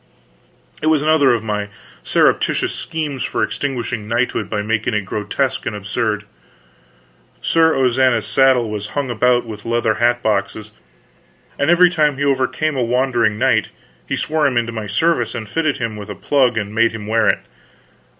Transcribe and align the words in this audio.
It 0.81 0.87
was 0.87 1.03
another 1.03 1.31
of 1.31 1.43
my 1.43 1.67
surreptitious 2.01 2.73
schemes 2.73 3.23
for 3.23 3.43
extinguishing 3.43 4.07
knighthood 4.07 4.49
by 4.49 4.63
making 4.63 4.95
it 4.95 5.01
grotesque 5.01 5.63
and 5.67 5.75
absurd. 5.75 6.23
Sir 7.39 7.75
Ozana's 7.75 8.25
saddle 8.25 8.67
was 8.67 8.87
hung 8.97 9.11
about 9.11 9.45
with 9.45 9.63
leather 9.63 9.93
hat 10.01 10.23
boxes, 10.23 10.71
and 11.59 11.69
every 11.69 11.91
time 11.91 12.17
he 12.17 12.23
overcame 12.25 12.75
a 12.75 12.81
wandering 12.83 13.37
knight 13.37 13.69
he 14.07 14.15
swore 14.15 14.47
him 14.47 14.57
into 14.57 14.71
my 14.71 14.87
service 14.87 15.35
and 15.35 15.47
fitted 15.47 15.77
him 15.77 15.95
with 15.95 16.09
a 16.09 16.15
plug 16.15 16.57
and 16.57 16.73
made 16.73 16.93
him 16.93 17.05
wear 17.05 17.27
it. 17.27 17.39